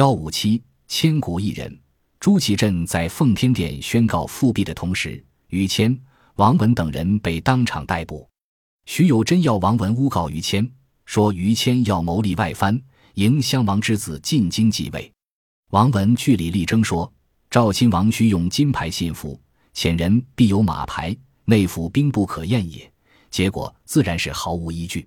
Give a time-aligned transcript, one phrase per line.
[0.00, 1.78] 幺五七，千古一人。
[2.20, 5.94] 朱祁镇在奉天殿宣告复辟的同时，于谦、
[6.36, 8.26] 王文等人被当场逮捕。
[8.86, 10.66] 徐有贞要王文诬告于谦，
[11.04, 12.80] 说于谦要谋立外藩，
[13.16, 15.12] 迎襄王之子进京继位。
[15.70, 17.12] 王文据理力争说，
[17.50, 19.38] 赵亲王须用金牌信服，
[19.74, 21.14] 遣人必有马牌，
[21.44, 22.90] 内府兵不可验也。
[23.30, 25.06] 结果自然是毫无依据。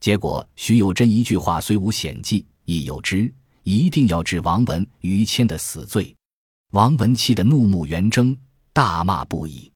[0.00, 3.32] 结果徐有贞一句话虽无险计，亦有之，
[3.64, 6.14] 一定要治王文、于谦的死罪。
[6.70, 8.36] 王文气得怒目圆睁，
[8.72, 9.70] 大骂不已。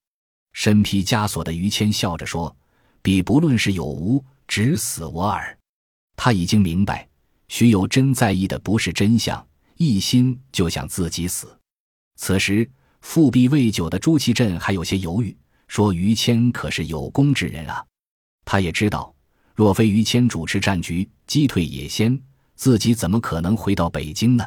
[0.53, 2.55] 身披枷锁的于谦笑着说
[3.03, 5.57] ：“彼不论是有无，只死我耳。”
[6.17, 7.09] 他已经明白，
[7.49, 11.57] 徐有贞在意的不是真相，一心就想自己死。
[12.17, 12.69] 此时
[13.01, 15.37] 复辟未久的朱祁镇还有些犹豫。
[15.69, 17.85] 说于谦可是有功之人啊，
[18.45, 19.15] 他也知道，
[19.55, 22.19] 若非于谦主持战局击退野先，
[22.59, 24.45] 自己怎么可能回到北京呢？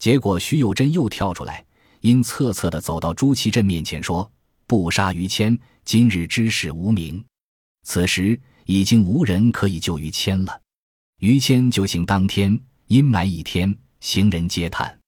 [0.00, 1.64] 结果徐有贞又跳出来，
[2.00, 4.28] 阴恻恻地走到朱祁镇面前说
[4.66, 7.24] ：“不杀于谦，今日之事无名。”
[7.86, 10.60] 此时已经无人可以救于谦了。
[11.20, 14.98] 于谦就刑当天，阴霾一天，行人皆叹。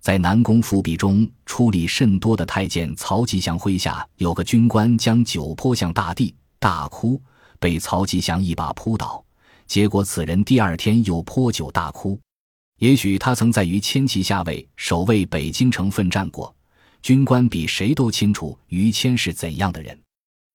[0.00, 7.20] 在南宫复辟中出力甚多的太监曹吉祥麾下有个军官将酒泼向大地，大哭，
[7.58, 9.22] 被曹吉祥一把扑倒。
[9.70, 12.18] 结果此人第二天又泼酒大哭。
[12.80, 16.52] 也许他曾在于谦旗下位守卫北京城奋战过，
[17.02, 19.96] 军官比谁都清楚于谦是怎样的人。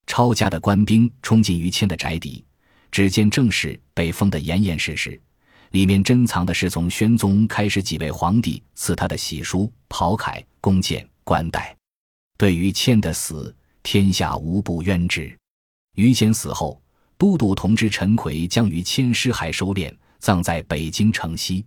[0.06, 2.44] 抄家的官兵冲进于谦的宅邸，
[2.92, 5.18] 只见正室被封得严严实实。
[5.72, 11.74] 里面珍藏的是从宣宗开始几位皇帝赐他的玺书、袍铠、弓箭、冠带。
[12.38, 15.34] 对于谦的死，天下无不冤之。
[15.96, 16.82] 于谦死后，
[17.18, 21.66] 都督同知陈奎将于谦尸骸收敛，葬在北京城西。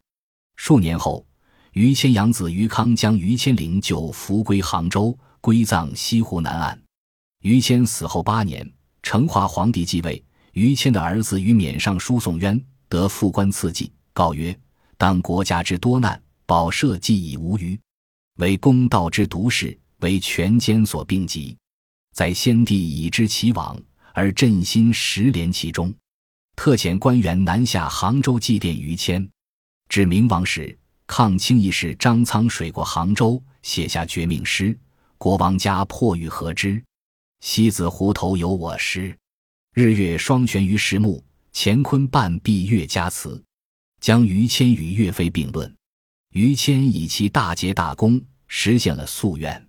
[0.57, 1.25] 数年后，
[1.73, 6.81] 于谦养子于康将于谦灵柩扶归杭州，归葬西湖南岸。
[7.43, 8.69] 于谦死后八年，
[9.03, 13.93] 成化皇帝继位，于谦的儿子于冕上书送渊，得副官赐祭。
[14.13, 14.59] 告曰
[14.99, 17.79] ：“当国家之多难，保社稷已无余，
[18.39, 21.57] 为公道之独事，为权奸所并及。
[22.13, 23.81] 在先帝已知其往，
[24.19, 25.95] 而朕心十连其中，
[26.57, 29.31] 特遣官员南下杭州祭奠于谦。
[29.89, 34.77] 至明王时，抗清义士张苍水过杭州，写下绝命诗。
[35.19, 36.83] 国王家破欲何之？
[37.43, 39.17] 西子湖头有我师。
[39.73, 43.41] 日月双悬于石木，乾坤半壁月家祠。”
[44.03, 45.73] 将于谦与岳飞并论，
[46.33, 49.65] 于谦以其大节大功实现了夙愿。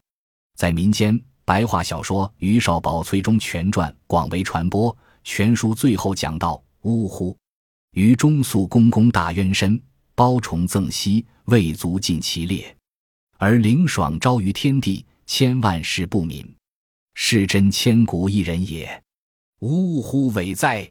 [0.55, 4.95] 在民间，白话小说《于少保崔中全传》广为传播。
[5.23, 7.35] 全书最后讲到：“呜呼！
[7.93, 9.81] 于中肃公公大冤身，
[10.13, 12.77] 包崇赠息，未足尽其烈，
[13.39, 16.45] 而凌爽昭于天地，千万世不泯，
[17.15, 19.03] 是真千古一人也。
[19.61, 20.29] 呜呼！
[20.33, 20.87] 伟哉！”